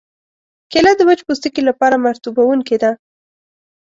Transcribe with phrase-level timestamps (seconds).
[0.71, 2.91] کېله د وچ پوستکي لپاره مرطوبوونکې ده.